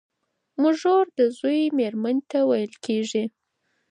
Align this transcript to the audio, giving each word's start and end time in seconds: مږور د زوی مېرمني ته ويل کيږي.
مږور 0.61 1.05
د 1.17 1.19
زوی 1.37 1.61
مېرمني 1.77 2.21
ته 2.31 2.39
ويل 2.49 2.73
کيږي. 2.85 3.23